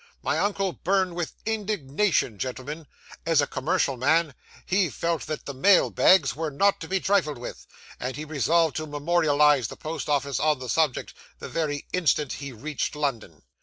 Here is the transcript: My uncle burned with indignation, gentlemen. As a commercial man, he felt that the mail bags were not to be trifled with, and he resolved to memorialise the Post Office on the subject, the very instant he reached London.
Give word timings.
My 0.23 0.39
uncle 0.39 0.73
burned 0.73 1.13
with 1.15 1.33
indignation, 1.45 2.39
gentlemen. 2.39 2.87
As 3.23 3.39
a 3.39 3.45
commercial 3.45 3.97
man, 3.97 4.33
he 4.65 4.89
felt 4.89 5.27
that 5.27 5.45
the 5.45 5.53
mail 5.53 5.91
bags 5.91 6.35
were 6.35 6.49
not 6.49 6.81
to 6.81 6.87
be 6.87 6.99
trifled 6.99 7.37
with, 7.37 7.67
and 7.99 8.15
he 8.15 8.25
resolved 8.25 8.75
to 8.77 8.87
memorialise 8.87 9.67
the 9.67 9.77
Post 9.77 10.09
Office 10.09 10.39
on 10.39 10.57
the 10.57 10.69
subject, 10.69 11.13
the 11.37 11.49
very 11.49 11.85
instant 11.93 12.33
he 12.33 12.51
reached 12.51 12.95
London. 12.95 13.43